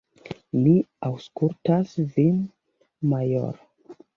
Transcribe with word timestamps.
Mi 0.61 0.71
aŭskultas 1.09 1.93
vin, 2.17 2.43
majoro! 3.13 3.97